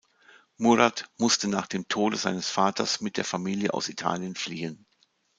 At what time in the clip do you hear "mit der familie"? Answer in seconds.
3.01-3.71